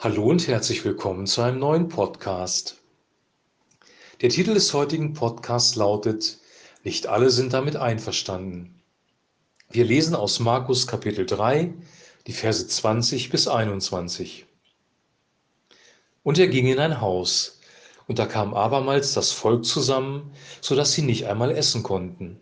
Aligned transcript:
Hallo 0.00 0.26
und 0.26 0.46
herzlich 0.46 0.84
willkommen 0.84 1.26
zu 1.26 1.42
einem 1.42 1.58
neuen 1.58 1.88
Podcast. 1.88 2.76
Der 4.20 4.28
Titel 4.28 4.54
des 4.54 4.72
heutigen 4.72 5.12
Podcasts 5.12 5.74
lautet 5.74 6.38
Nicht 6.84 7.08
alle 7.08 7.30
sind 7.30 7.52
damit 7.52 7.74
einverstanden. 7.74 8.80
Wir 9.68 9.84
lesen 9.84 10.14
aus 10.14 10.38
Markus 10.38 10.86
Kapitel 10.86 11.26
3, 11.26 11.74
die 12.28 12.32
Verse 12.32 12.68
20 12.68 13.30
bis 13.30 13.48
21. 13.48 14.46
Und 16.22 16.38
er 16.38 16.46
ging 16.46 16.68
in 16.68 16.78
ein 16.78 17.00
Haus, 17.00 17.58
und 18.06 18.20
da 18.20 18.26
kam 18.26 18.54
abermals 18.54 19.14
das 19.14 19.32
Volk 19.32 19.64
zusammen, 19.64 20.30
so 20.60 20.76
dass 20.76 20.92
sie 20.92 21.02
nicht 21.02 21.26
einmal 21.26 21.50
essen 21.50 21.82
konnten. 21.82 22.38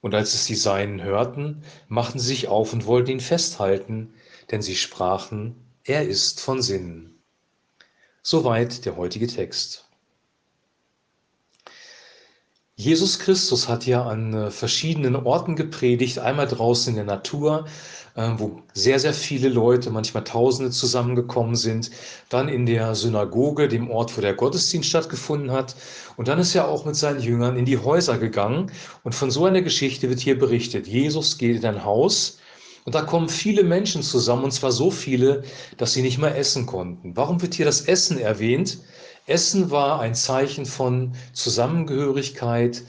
Und 0.00 0.12
als 0.12 0.34
es 0.34 0.46
die 0.46 0.56
Seinen 0.56 1.04
hörten, 1.04 1.62
machten 1.86 2.18
sie 2.18 2.26
sich 2.26 2.48
auf 2.48 2.72
und 2.72 2.86
wollten 2.86 3.12
ihn 3.12 3.20
festhalten, 3.20 4.12
denn 4.50 4.60
sie 4.60 4.74
sprachen, 4.74 5.54
er 5.84 6.06
ist 6.06 6.40
von 6.40 6.62
Sinnen. 6.62 7.18
Soweit 8.22 8.84
der 8.84 8.96
heutige 8.96 9.26
Text. 9.26 9.84
Jesus 12.76 13.18
Christus 13.18 13.68
hat 13.68 13.86
ja 13.86 14.04
an 14.04 14.32
äh, 14.32 14.50
verschiedenen 14.50 15.14
Orten 15.14 15.56
gepredigt, 15.56 16.18
einmal 16.18 16.46
draußen 16.46 16.90
in 16.90 16.96
der 16.96 17.04
Natur, 17.04 17.66
äh, 18.14 18.30
wo 18.36 18.62
sehr, 18.74 18.98
sehr 18.98 19.12
viele 19.12 19.48
Leute, 19.48 19.90
manchmal 19.90 20.24
Tausende 20.24 20.70
zusammengekommen 20.70 21.54
sind, 21.54 21.90
dann 22.28 22.48
in 22.48 22.64
der 22.64 22.94
Synagoge, 22.94 23.68
dem 23.68 23.90
Ort, 23.90 24.16
wo 24.16 24.20
der 24.20 24.34
Gottesdienst 24.34 24.88
stattgefunden 24.88 25.50
hat, 25.50 25.76
und 26.16 26.28
dann 26.28 26.38
ist 26.38 26.54
er 26.54 26.68
auch 26.68 26.84
mit 26.84 26.96
seinen 26.96 27.20
Jüngern 27.20 27.56
in 27.56 27.66
die 27.66 27.78
Häuser 27.78 28.18
gegangen, 28.18 28.72
und 29.02 29.14
von 29.14 29.30
so 29.30 29.44
einer 29.44 29.62
Geschichte 29.62 30.08
wird 30.08 30.20
hier 30.20 30.38
berichtet. 30.38 30.86
Jesus 30.86 31.38
geht 31.38 31.56
in 31.56 31.66
ein 31.66 31.84
Haus, 31.84 32.38
und 32.84 32.94
da 32.94 33.02
kommen 33.02 33.28
viele 33.28 33.62
Menschen 33.62 34.02
zusammen, 34.02 34.44
und 34.44 34.52
zwar 34.52 34.72
so 34.72 34.90
viele, 34.90 35.42
dass 35.76 35.92
sie 35.92 36.02
nicht 36.02 36.18
mehr 36.18 36.36
essen 36.36 36.66
konnten. 36.66 37.16
Warum 37.16 37.40
wird 37.40 37.54
hier 37.54 37.66
das 37.66 37.82
Essen 37.82 38.18
erwähnt? 38.18 38.78
Essen 39.26 39.70
war 39.70 40.00
ein 40.00 40.14
Zeichen 40.14 40.66
von 40.66 41.14
Zusammengehörigkeit. 41.32 42.82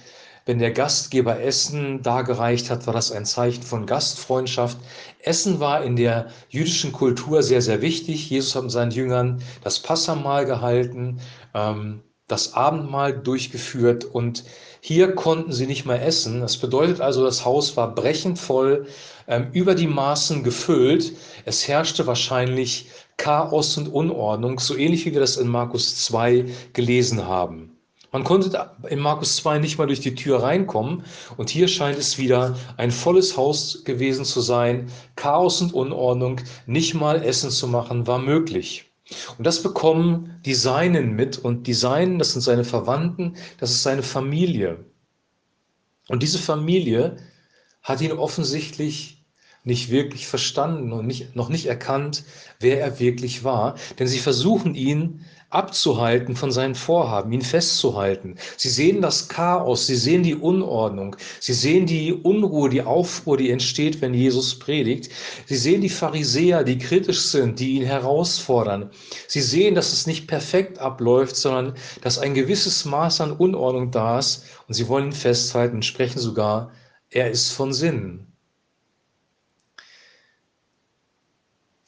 Wenn 0.45 0.59
der 0.59 0.71
Gastgeber 0.71 1.39
Essen 1.39 2.02
dargereicht 2.02 2.69
hat, 2.69 2.86
war 2.88 2.94
das 2.94 3.11
ein 3.11 3.25
Zeichen 3.25 3.64
von 3.64 3.86
Gastfreundschaft. 3.86 4.77
Essen 5.19 5.59
war 5.59 5.83
in 5.83 5.95
der 5.95 6.27
jüdischen 6.49 6.91
Kultur 6.91 7.44
sehr, 7.44 7.61
sehr 7.61 7.81
wichtig. 7.81 8.30
Jesus 8.30 8.55
hat 8.55 8.64
mit 8.64 8.71
seinen 8.71 8.91
Jüngern 8.91 9.41
das 9.64 9.80
Passamal 9.80 10.45
gehalten, 10.45 11.21
ähm, 11.53 12.02
das 12.27 12.53
Abendmahl 12.53 13.13
durchgeführt 13.13 14.05
und 14.05 14.43
hier 14.79 15.13
konnten 15.16 15.52
sie 15.52 15.67
nicht 15.67 15.85
mehr 15.85 16.05
essen. 16.05 16.41
Das 16.41 16.57
bedeutet 16.57 17.02
also, 17.02 17.23
das 17.23 17.45
Haus 17.45 17.75
war 17.77 17.93
brechend 17.93 18.39
voll, 18.39 18.88
ähm, 19.27 19.47
über 19.53 19.75
die 19.75 19.88
Maßen 19.88 20.43
gefüllt. 20.43 21.13
Es 21.45 21.67
herrschte 21.67 22.07
wahrscheinlich 22.07 22.88
Chaos 23.17 23.77
und 23.77 23.88
Unordnung, 23.88 24.59
so 24.59 24.75
ähnlich 24.75 25.05
wie 25.05 25.13
wir 25.13 25.19
das 25.19 25.38
in 25.38 25.47
Markus 25.47 26.03
2 26.05 26.45
gelesen 26.73 27.25
haben. 27.25 27.77
Man 28.11 28.23
konnte 28.23 28.69
in 28.89 28.99
Markus 28.99 29.37
2 29.37 29.58
nicht 29.58 29.77
mal 29.80 29.87
durch 29.87 29.99
die 29.99 30.13
Tür 30.13 30.43
reinkommen 30.43 31.03
und 31.37 31.49
hier 31.49 31.67
scheint 31.67 31.97
es 31.97 32.19
wieder 32.19 32.55
ein 32.77 32.91
volles 32.91 33.35
Haus 33.37 33.83
gewesen 33.85 34.23
zu 34.23 34.39
sein. 34.39 34.91
Chaos 35.15 35.61
und 35.61 35.73
Unordnung, 35.73 36.39
nicht 36.67 36.93
mal 36.93 37.23
Essen 37.23 37.49
zu 37.49 37.67
machen, 37.67 38.05
war 38.05 38.19
möglich. 38.19 38.92
Und 39.38 39.45
das 39.45 39.64
bekommen 39.64 40.39
die 40.45 40.56
Seinen 40.56 41.14
mit 41.14 41.38
und 41.38 41.67
die 41.67 41.73
Seinen, 41.73 42.19
das 42.19 42.33
sind 42.33 42.42
seine 42.42 42.64
Verwandten, 42.64 43.36
das 43.59 43.72
ist 43.72 43.83
seine 43.83 44.03
Familie. 44.03 44.86
Und 46.09 46.23
diese 46.23 46.39
Familie 46.39 47.17
hat 47.81 48.02
ihn 48.02 48.11
offensichtlich 48.11 49.22
nicht 49.64 49.89
wirklich 49.89 50.28
verstanden 50.28 50.92
und 50.92 51.08
nicht, 51.08 51.36
noch 51.36 51.50
nicht 51.50 51.67
erkannt, 51.67 52.23
wer 52.59 52.81
er 52.81 53.00
wirklich 53.00 53.44
war. 53.44 53.75
Denn 53.97 54.08
sie 54.08 54.20
versuchen 54.20 54.75
ihn 54.75 55.25
abzuhalten 55.53 56.36
von 56.36 56.52
seinen 56.52 56.75
Vorhaben, 56.75 57.31
ihn 57.31 57.42
festzuhalten. 57.42 58.36
Sie 58.58 58.70
sehen 58.70 59.02
das 59.02 59.30
Chaos, 59.30 59.86
sie 59.86 59.95
sehen 59.95 60.23
die 60.23 60.36
Unordnung, 60.36 61.15
sie 61.39 61.54
sehen 61.54 61.86
die 61.86 62.11
Unruhe, 62.11 62.70
die 62.70 62.82
Aufruhr, 62.82 63.37
die 63.37 63.52
entsteht, 63.52 64.02
wenn 64.02 64.14
Jesus 64.14 64.58
predigt. 64.58 65.11
Sie 65.45 65.55
sehen 65.55 65.82
die 65.82 65.89
Pharisäer, 65.89 66.64
die 66.64 66.80
kritisch 66.80 67.21
sind, 67.21 67.60
die 67.60 67.76
ihn 67.76 67.86
herausfordern. 67.86 68.89
Sie 69.27 69.42
sehen, 69.42 69.76
dass 69.76 69.93
es 69.93 70.08
nicht 70.08 70.27
perfekt 70.27 70.80
abläuft, 70.80 71.36
sondern 71.36 71.76
dass 72.02 72.17
ein 72.17 72.33
gewisses 72.33 72.83
Maß 72.86 73.21
an 73.21 73.32
Unordnung 73.32 73.92
da 73.92 74.20
ist 74.20 74.45
und 74.67 74.73
sie 74.73 74.87
wollen 74.87 75.08
ihn 75.08 75.14
festhalten 75.14 75.83
sprechen 75.83 76.20
sogar, 76.20 76.71
er 77.11 77.30
ist 77.30 77.52
von 77.52 77.73
Sinn. 77.73 78.33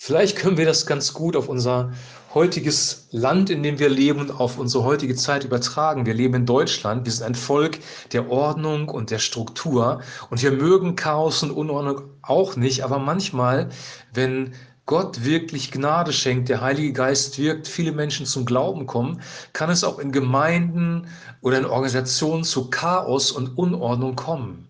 Vielleicht 0.06 0.38
können 0.38 0.58
wir 0.58 0.68
das 0.68 0.86
ganz 0.86 1.14
gut 1.14 1.36
auf 1.36 1.50
unser 1.50 1.92
heutiges 2.36 3.08
Land, 3.10 3.50
in 3.50 3.64
dem 3.64 3.80
wir 3.80 3.90
leben 3.90 4.20
und 4.20 4.40
auf 4.40 4.60
unsere 4.60 4.84
heutige 4.84 5.16
Zeit 5.16 5.44
übertragen. 5.44 6.06
Wir 6.06 6.14
leben 6.14 6.36
in 6.36 6.46
Deutschland. 6.46 7.06
Wir 7.06 7.12
sind 7.12 7.26
ein 7.26 7.34
Volk 7.34 7.80
der 8.12 8.30
Ordnung 8.30 8.88
und 8.88 9.10
der 9.10 9.18
Struktur. 9.18 10.02
Und 10.30 10.44
wir 10.44 10.52
mögen 10.52 10.96
Chaos 10.96 11.42
und 11.42 11.50
Unordnung 11.50 12.04
auch 12.22 12.56
nicht. 12.56 12.84
Aber 12.84 13.00
manchmal, 13.00 13.70
wenn 14.14 14.54
Gott 14.86 15.26
wirklich 15.26 15.72
Gnade 15.72 16.14
schenkt, 16.14 16.50
der 16.50 16.62
Heilige 16.62 16.94
Geist 16.94 17.40
wirkt, 17.40 17.68
viele 17.68 17.92
Menschen 17.92 18.28
zum 18.28 18.46
Glauben 18.46 18.86
kommen, 18.86 19.24
kann 19.54 19.72
es 19.72 19.84
auch 19.84 19.98
in 19.98 20.12
Gemeinden 20.12 21.08
oder 21.42 21.58
in 21.58 21.66
Organisationen 21.66 22.44
zu 22.44 22.70
Chaos 22.70 23.32
und 23.32 23.58
Unordnung 23.58 24.16
kommen. 24.16 24.68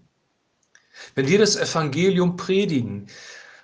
Wenn 1.14 1.28
wir 1.28 1.40
das 1.40 1.58
Evangelium 1.58 2.38
predigen, 2.38 3.10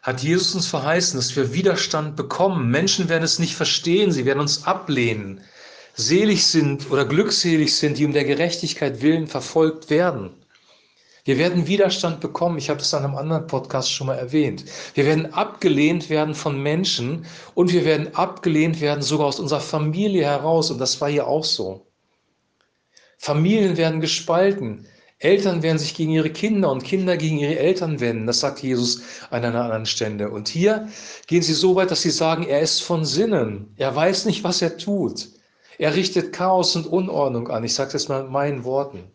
hat 0.02 0.24
Jesus 0.24 0.56
uns 0.56 0.68
verheißen, 0.68 1.20
dass 1.20 1.36
wir 1.36 1.54
Widerstand 1.54 2.16
bekommen. 2.16 2.70
Menschen 2.72 3.08
werden 3.08 3.24
es 3.24 3.40
nicht 3.40 3.56
verstehen, 3.56 4.12
sie 4.12 4.26
werden 4.26 4.40
uns 4.40 4.66
ablehnen. 4.66 5.42
Selig 5.94 6.48
sind 6.48 6.90
oder 6.90 7.06
glückselig 7.06 7.76
sind, 7.76 7.98
die 7.98 8.06
um 8.06 8.14
der 8.14 8.24
Gerechtigkeit 8.24 9.02
willen 9.02 9.28
verfolgt 9.28 9.90
werden. 9.90 10.32
Wir 11.24 11.38
werden 11.38 11.68
Widerstand 11.68 12.20
bekommen. 12.20 12.58
Ich 12.58 12.70
habe 12.70 12.80
das 12.80 12.94
an 12.96 13.04
einem 13.04 13.16
anderen 13.16 13.46
Podcast 13.46 13.92
schon 13.92 14.08
mal 14.08 14.18
erwähnt. 14.18 14.66
Wir 14.96 15.06
werden 15.06 15.32
abgelehnt 15.34 16.10
werden 16.10 16.34
von 16.34 16.62
Menschen 16.62 17.28
und 17.54 17.72
wir 17.72 17.86
werden 17.86 18.16
abgelehnt 18.16 18.82
werden 18.82 19.04
sogar 19.04 19.28
aus 19.28 19.40
unserer 19.40 19.62
Familie 19.62 20.24
heraus. 20.24 20.72
Und 20.72 20.80
das 20.80 21.00
war 21.00 21.10
hier 21.10 21.28
auch 21.28 21.46
so. 21.46 21.86
Familien 23.20 23.78
werden 23.78 24.02
gespalten. 24.02 24.88
Eltern 25.22 25.62
werden 25.62 25.78
sich 25.78 25.94
gegen 25.94 26.12
ihre 26.12 26.32
Kinder 26.32 26.72
und 26.72 26.84
Kinder 26.84 27.16
gegen 27.16 27.38
ihre 27.38 27.59
Eltern 27.59 28.00
wenden. 28.00 28.26
Das 28.26 28.40
sagt 28.40 28.64
Jesus 28.64 29.04
an 29.30 29.46
einer 29.46 29.64
anderen 29.64 29.86
Stelle. 29.86 30.32
Und 30.32 30.48
hier 30.48 30.88
gehen 31.28 31.44
sie 31.44 31.54
so 31.54 31.76
weit, 31.76 31.92
dass 31.92 32.02
sie 32.02 32.09
sagen, 32.09 32.44
er 32.44 32.62
ist 32.62 32.82
von 32.82 33.06
Sinnen. 33.06 33.72
Er 33.78 33.96
weiß 33.96 34.26
nicht, 34.26 34.44
was 34.44 34.64
er 34.64 34.78
tut. 34.78 35.30
Er 35.78 35.96
richtet 35.96 36.34
Chaos 36.34 36.76
und 36.76 36.88
Unordnung 36.88 37.50
an. 37.50 37.64
Ich 37.64 37.76
sage 37.76 37.92
das 37.92 38.08
mal 38.08 38.26
in 38.26 38.32
meinen 38.32 38.64
Worten. 38.64 39.12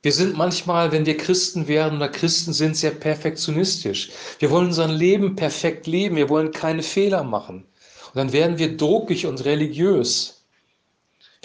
Wir 0.00 0.12
sind 0.12 0.34
manchmal, 0.36 0.92
wenn 0.92 1.04
wir 1.04 1.18
Christen 1.18 1.68
werden 1.68 1.96
oder 1.96 2.08
Christen 2.08 2.54
sind, 2.54 2.76
sehr 2.76 2.92
perfektionistisch. 2.92 4.12
Wir 4.38 4.50
wollen 4.50 4.68
unser 4.68 4.88
Leben 4.88 5.36
perfekt 5.36 5.86
leben. 5.86 6.16
Wir 6.16 6.30
wollen 6.30 6.52
keine 6.52 6.82
Fehler 6.82 7.22
machen. 7.22 7.66
Und 8.06 8.16
dann 8.16 8.32
werden 8.32 8.56
wir 8.56 8.78
druckig 8.78 9.26
und 9.26 9.44
religiös. 9.44 10.35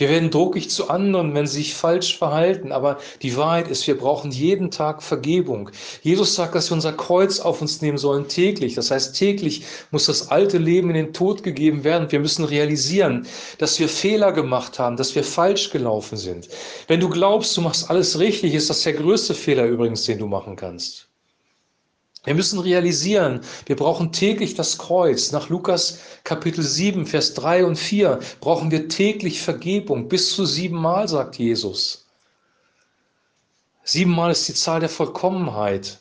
Wir 0.01 0.09
werden 0.09 0.31
druckig 0.31 0.71
zu 0.71 0.89
anderen, 0.89 1.35
wenn 1.35 1.45
sie 1.45 1.57
sich 1.57 1.75
falsch 1.75 2.17
verhalten. 2.17 2.71
Aber 2.71 2.97
die 3.21 3.37
Wahrheit 3.37 3.67
ist, 3.67 3.85
wir 3.85 3.95
brauchen 3.95 4.31
jeden 4.31 4.71
Tag 4.71 5.03
Vergebung. 5.03 5.69
Jesus 6.01 6.33
sagt, 6.33 6.55
dass 6.55 6.71
wir 6.71 6.73
unser 6.73 6.93
Kreuz 6.93 7.39
auf 7.39 7.61
uns 7.61 7.83
nehmen 7.83 7.99
sollen 7.99 8.27
täglich. 8.27 8.73
Das 8.73 8.89
heißt, 8.89 9.15
täglich 9.15 9.63
muss 9.91 10.07
das 10.07 10.31
alte 10.31 10.57
Leben 10.57 10.89
in 10.89 10.95
den 10.95 11.13
Tod 11.13 11.43
gegeben 11.43 11.83
werden. 11.83 12.11
Wir 12.11 12.19
müssen 12.19 12.45
realisieren, 12.45 13.27
dass 13.59 13.79
wir 13.79 13.87
Fehler 13.87 14.31
gemacht 14.31 14.79
haben, 14.79 14.97
dass 14.97 15.13
wir 15.13 15.23
falsch 15.23 15.69
gelaufen 15.69 16.17
sind. 16.17 16.49
Wenn 16.87 16.99
du 16.99 17.07
glaubst, 17.07 17.55
du 17.55 17.61
machst 17.61 17.87
alles 17.87 18.17
richtig, 18.17 18.55
ist 18.55 18.71
das 18.71 18.81
der 18.81 18.93
größte 18.93 19.35
Fehler 19.35 19.67
übrigens, 19.67 20.05
den 20.05 20.17
du 20.17 20.25
machen 20.25 20.55
kannst. 20.55 21.10
Wir 22.23 22.35
müssen 22.35 22.59
realisieren, 22.59 23.41
wir 23.65 23.75
brauchen 23.75 24.11
täglich 24.11 24.53
das 24.53 24.77
Kreuz. 24.77 25.31
Nach 25.31 25.49
Lukas 25.49 25.99
Kapitel 26.23 26.63
7, 26.63 27.07
Vers 27.07 27.33
3 27.33 27.65
und 27.65 27.77
4 27.77 28.19
brauchen 28.39 28.69
wir 28.69 28.89
täglich 28.89 29.41
Vergebung. 29.41 30.07
Bis 30.07 30.35
zu 30.35 30.45
siebenmal, 30.45 31.07
sagt 31.07 31.37
Jesus. 31.37 32.05
Siebenmal 33.83 34.31
ist 34.31 34.47
die 34.47 34.53
Zahl 34.53 34.79
der 34.79 34.89
Vollkommenheit. 34.89 35.97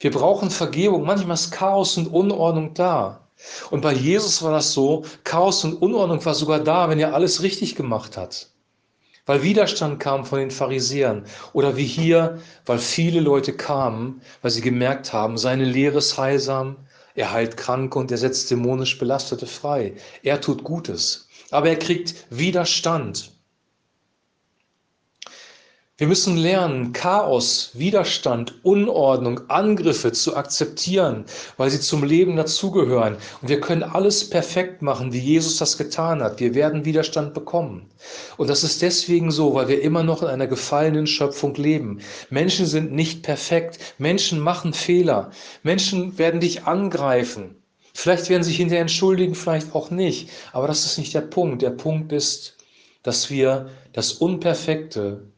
Wir 0.00 0.10
brauchen 0.10 0.50
Vergebung. 0.50 1.04
Manchmal 1.04 1.34
ist 1.34 1.52
Chaos 1.52 1.96
und 1.96 2.08
Unordnung 2.08 2.74
da. 2.74 3.28
Und 3.70 3.82
bei 3.82 3.92
Jesus 3.92 4.42
war 4.42 4.50
das 4.50 4.72
so, 4.72 5.04
Chaos 5.22 5.62
und 5.62 5.74
Unordnung 5.74 6.24
war 6.24 6.34
sogar 6.34 6.58
da, 6.58 6.88
wenn 6.88 6.98
er 6.98 7.14
alles 7.14 7.42
richtig 7.42 7.76
gemacht 7.76 8.16
hat 8.16 8.48
weil 9.26 9.42
Widerstand 9.42 10.00
kam 10.00 10.24
von 10.24 10.38
den 10.38 10.50
Pharisäern 10.50 11.24
oder 11.52 11.76
wie 11.76 11.84
hier, 11.84 12.38
weil 12.64 12.78
viele 12.78 13.20
Leute 13.20 13.52
kamen, 13.52 14.22
weil 14.40 14.50
sie 14.50 14.62
gemerkt 14.62 15.12
haben, 15.12 15.36
seine 15.36 15.64
Lehre 15.64 15.98
ist 15.98 16.16
heilsam, 16.16 16.76
er 17.14 17.32
heilt 17.32 17.56
Kranke 17.56 17.98
und 17.98 18.10
er 18.10 18.18
setzt 18.18 18.50
dämonisch 18.50 18.98
Belastete 18.98 19.46
frei. 19.46 19.94
Er 20.22 20.40
tut 20.40 20.64
Gutes, 20.64 21.28
aber 21.50 21.68
er 21.68 21.78
kriegt 21.78 22.14
Widerstand. 22.30 23.35
Wir 25.98 26.08
müssen 26.08 26.36
lernen, 26.36 26.92
Chaos, 26.92 27.70
Widerstand, 27.72 28.62
Unordnung, 28.62 29.48
Angriffe 29.48 30.12
zu 30.12 30.36
akzeptieren, 30.36 31.24
weil 31.56 31.70
sie 31.70 31.80
zum 31.80 32.04
Leben 32.04 32.36
dazugehören. 32.36 33.16
Und 33.40 33.48
wir 33.48 33.62
können 33.62 33.82
alles 33.82 34.28
perfekt 34.28 34.82
machen, 34.82 35.14
wie 35.14 35.20
Jesus 35.20 35.56
das 35.56 35.78
getan 35.78 36.22
hat. 36.22 36.38
Wir 36.38 36.54
werden 36.54 36.84
Widerstand 36.84 37.32
bekommen. 37.32 37.88
Und 38.36 38.50
das 38.50 38.62
ist 38.62 38.82
deswegen 38.82 39.30
so, 39.30 39.54
weil 39.54 39.68
wir 39.68 39.80
immer 39.80 40.02
noch 40.02 40.20
in 40.22 40.28
einer 40.28 40.46
gefallenen 40.46 41.06
Schöpfung 41.06 41.54
leben. 41.54 42.00
Menschen 42.28 42.66
sind 42.66 42.92
nicht 42.92 43.22
perfekt. 43.22 43.78
Menschen 43.96 44.38
machen 44.38 44.74
Fehler. 44.74 45.30
Menschen 45.62 46.18
werden 46.18 46.40
dich 46.40 46.64
angreifen. 46.64 47.56
Vielleicht 47.94 48.28
werden 48.28 48.42
sie 48.42 48.50
sich 48.50 48.58
hinterher 48.58 48.82
entschuldigen, 48.82 49.34
vielleicht 49.34 49.74
auch 49.74 49.90
nicht. 49.90 50.28
Aber 50.52 50.66
das 50.66 50.84
ist 50.84 50.98
nicht 50.98 51.14
der 51.14 51.22
Punkt. 51.22 51.62
Der 51.62 51.70
Punkt 51.70 52.12
ist, 52.12 52.58
dass 53.02 53.30
wir 53.30 53.70
das 53.94 54.12
Unperfekte 54.12 55.32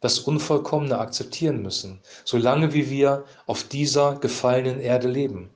das 0.00 0.20
Unvollkommene 0.20 0.98
akzeptieren 0.98 1.62
müssen, 1.62 2.00
solange 2.24 2.72
wie 2.72 2.90
wir 2.90 3.24
auf 3.46 3.64
dieser 3.64 4.16
gefallenen 4.16 4.80
Erde 4.80 5.08
leben. 5.08 5.50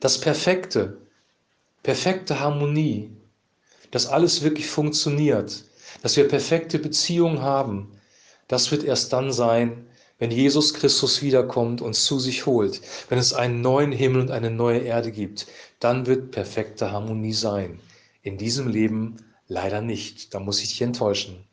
Das 0.00 0.20
Perfekte, 0.20 0.98
perfekte 1.82 2.40
Harmonie, 2.40 3.10
dass 3.90 4.06
alles 4.06 4.42
wirklich 4.42 4.66
funktioniert, 4.66 5.64
dass 6.02 6.16
wir 6.16 6.28
perfekte 6.28 6.78
Beziehungen 6.78 7.40
haben, 7.42 7.92
das 8.48 8.70
wird 8.70 8.84
erst 8.84 9.12
dann 9.12 9.32
sein, 9.32 9.86
wenn 10.18 10.30
Jesus 10.30 10.74
Christus 10.74 11.22
wiederkommt 11.22 11.80
und 11.80 11.94
zu 11.94 12.20
sich 12.20 12.46
holt, 12.46 12.80
wenn 13.08 13.18
es 13.18 13.32
einen 13.32 13.60
neuen 13.60 13.92
Himmel 13.92 14.20
und 14.20 14.30
eine 14.30 14.50
neue 14.50 14.78
Erde 14.80 15.10
gibt, 15.10 15.46
dann 15.80 16.06
wird 16.06 16.30
perfekte 16.30 16.92
Harmonie 16.92 17.32
sein. 17.32 17.80
In 18.22 18.38
diesem 18.38 18.68
Leben 18.68 19.16
leider 19.48 19.80
nicht. 19.80 20.32
Da 20.32 20.38
muss 20.38 20.62
ich 20.62 20.68
dich 20.68 20.82
enttäuschen. 20.82 21.44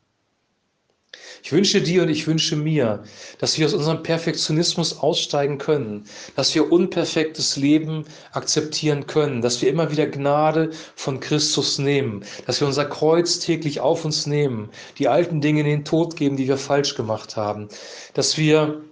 Ich 1.42 1.52
wünsche 1.52 1.80
dir 1.80 2.02
und 2.02 2.08
ich 2.08 2.26
wünsche 2.26 2.56
mir, 2.56 3.02
dass 3.38 3.58
wir 3.58 3.66
aus 3.66 3.74
unserem 3.74 4.02
Perfektionismus 4.02 4.98
aussteigen 4.98 5.58
können, 5.58 6.04
dass 6.36 6.54
wir 6.54 6.70
unperfektes 6.70 7.56
Leben 7.56 8.04
akzeptieren 8.32 9.06
können, 9.06 9.40
dass 9.40 9.62
wir 9.62 9.70
immer 9.70 9.90
wieder 9.90 10.06
Gnade 10.06 10.70
von 10.96 11.20
Christus 11.20 11.78
nehmen, 11.78 12.24
dass 12.46 12.60
wir 12.60 12.66
unser 12.66 12.84
Kreuz 12.84 13.38
täglich 13.38 13.80
auf 13.80 14.04
uns 14.04 14.26
nehmen, 14.26 14.68
die 14.98 15.08
alten 15.08 15.40
Dinge 15.40 15.60
in 15.60 15.66
den 15.66 15.84
Tod 15.84 16.16
geben, 16.16 16.36
die 16.36 16.48
wir 16.48 16.58
falsch 16.58 16.94
gemacht 16.94 17.36
haben, 17.36 17.68
dass 18.14 18.36
wir 18.36 18.82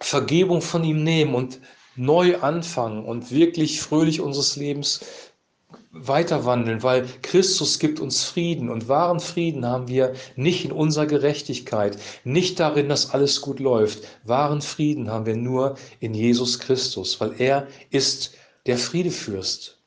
Vergebung 0.00 0.62
von 0.62 0.84
ihm 0.84 1.02
nehmen 1.02 1.34
und 1.34 1.60
neu 1.96 2.38
anfangen 2.38 3.04
und 3.04 3.30
wirklich 3.30 3.80
fröhlich 3.80 4.20
unseres 4.20 4.56
Lebens 4.56 5.00
weiter 5.92 6.44
wandeln, 6.44 6.82
weil 6.84 7.06
Christus 7.22 7.80
gibt 7.80 7.98
uns 7.98 8.22
Frieden 8.22 8.70
und 8.70 8.88
wahren 8.88 9.18
Frieden 9.18 9.66
haben 9.66 9.88
wir 9.88 10.14
nicht 10.36 10.64
in 10.64 10.72
unserer 10.72 11.06
Gerechtigkeit, 11.06 11.98
nicht 12.22 12.60
darin, 12.60 12.88
dass 12.88 13.10
alles 13.10 13.40
gut 13.40 13.58
läuft. 13.58 14.04
Wahren 14.24 14.62
Frieden 14.62 15.10
haben 15.10 15.26
wir 15.26 15.36
nur 15.36 15.76
in 15.98 16.14
Jesus 16.14 16.60
Christus, 16.60 17.20
weil 17.20 17.34
er 17.38 17.66
ist 17.90 18.34
der 18.66 18.78
Friedefürst. 18.78 19.78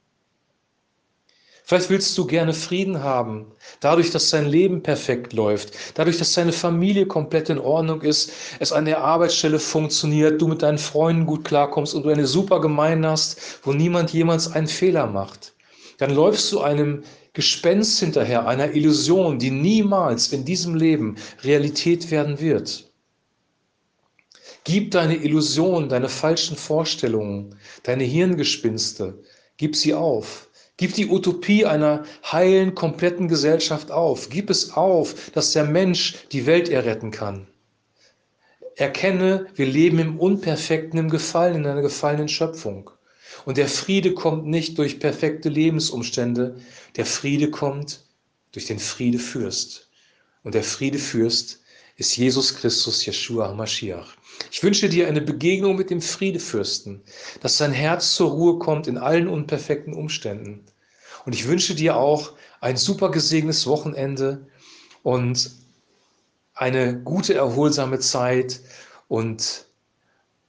Vielleicht 1.65 1.89
willst 1.89 2.17
du 2.17 2.27
gerne 2.27 2.53
Frieden 2.53 3.01
haben, 3.01 3.53
dadurch, 3.79 4.11
dass 4.11 4.29
dein 4.29 4.47
Leben 4.47 4.83
perfekt 4.83 5.31
läuft, 5.31 5.73
dadurch, 5.93 6.17
dass 6.17 6.33
deine 6.33 6.51
Familie 6.51 7.05
komplett 7.05 7.49
in 7.49 7.57
Ordnung 7.57 8.01
ist, 8.01 8.33
es 8.59 8.73
an 8.73 8.83
der 8.83 8.99
Arbeitsstelle 8.99 9.59
funktioniert, 9.59 10.41
du 10.41 10.49
mit 10.49 10.61
deinen 10.61 10.77
Freunden 10.77 11.25
gut 11.25 11.45
klarkommst 11.45 11.95
und 11.95 12.03
du 12.03 12.09
eine 12.09 12.27
super 12.27 12.59
Gemeinde 12.59 13.07
hast, 13.07 13.59
wo 13.63 13.71
niemand 13.71 14.11
jemals 14.11 14.51
einen 14.51 14.67
Fehler 14.67 15.07
macht 15.07 15.53
dann 15.97 16.13
läufst 16.13 16.51
du 16.51 16.61
einem 16.61 17.03
Gespenst 17.33 17.99
hinterher, 17.99 18.47
einer 18.47 18.73
Illusion, 18.73 19.39
die 19.39 19.51
niemals 19.51 20.31
in 20.33 20.45
diesem 20.45 20.75
Leben 20.75 21.15
Realität 21.43 22.11
werden 22.11 22.39
wird. 22.39 22.91
Gib 24.65 24.91
deine 24.91 25.15
Illusion, 25.15 25.89
deine 25.89 26.09
falschen 26.09 26.55
Vorstellungen, 26.55 27.55
deine 27.83 28.03
Hirngespinste, 28.03 29.19
gib 29.57 29.75
sie 29.75 29.93
auf. 29.93 30.47
Gib 30.77 30.95
die 30.95 31.07
Utopie 31.07 31.65
einer 31.65 32.03
heilen, 32.31 32.73
kompletten 32.73 33.27
Gesellschaft 33.27 33.91
auf. 33.91 34.29
Gib 34.29 34.49
es 34.49 34.73
auf, 34.73 35.31
dass 35.31 35.51
der 35.51 35.65
Mensch 35.65 36.27
die 36.31 36.45
Welt 36.45 36.67
erretten 36.67 37.11
kann. 37.11 37.47
Erkenne, 38.75 39.47
wir 39.53 39.67
leben 39.67 39.99
im 39.99 40.19
Unperfekten, 40.19 40.97
im 40.97 41.09
Gefallen, 41.09 41.57
in 41.57 41.67
einer 41.67 41.83
gefallenen 41.83 42.27
Schöpfung. 42.27 42.89
Und 43.45 43.57
der 43.57 43.67
Friede 43.67 44.13
kommt 44.13 44.45
nicht 44.45 44.77
durch 44.77 44.99
perfekte 44.99 45.49
Lebensumstände, 45.49 46.59
der 46.95 47.05
Friede 47.05 47.49
kommt 47.49 48.05
durch 48.51 48.65
den 48.65 48.79
Friedefürst. 48.79 49.89
Und 50.43 50.55
der 50.55 50.63
Friedefürst 50.63 51.61
ist 51.97 52.17
Jesus 52.17 52.55
Christus, 52.55 53.05
Yeshua 53.05 53.49
HaMashiach. 53.49 54.15
Ich 54.51 54.63
wünsche 54.63 54.89
dir 54.89 55.07
eine 55.07 55.21
Begegnung 55.21 55.75
mit 55.75 55.89
dem 55.89 56.01
Friedefürsten, 56.01 57.01
dass 57.41 57.57
dein 57.57 57.71
Herz 57.71 58.15
zur 58.15 58.31
Ruhe 58.31 58.59
kommt 58.59 58.87
in 58.87 58.97
allen 58.97 59.27
unperfekten 59.27 59.93
Umständen. 59.93 60.65
Und 61.25 61.33
ich 61.35 61.47
wünsche 61.47 61.75
dir 61.75 61.95
auch 61.95 62.33
ein 62.59 62.77
super 62.77 63.11
gesegnetes 63.11 63.67
Wochenende 63.67 64.47
und 65.03 65.51
eine 66.55 66.99
gute, 66.99 67.33
erholsame 67.33 67.99
Zeit 67.99 68.59
und 69.07 69.65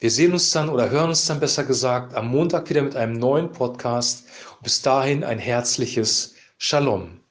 wir 0.05 0.11
sehen 0.11 0.35
uns 0.35 0.51
dann 0.51 0.69
oder 0.69 0.91
hören 0.91 1.09
uns 1.09 1.25
dann 1.25 1.41
besser 1.41 1.65
gesagt 1.65 2.15
am 2.15 2.29
Montag 2.29 2.69
wieder 2.69 2.83
mit 2.83 2.95
einem 2.95 3.15
neuen 3.15 3.51
Podcast. 3.51 4.27
bis 4.63 4.83
dahin 4.83 5.25
ein 5.25 5.39
herzliches 5.39 6.35
Shalom. 6.59 7.24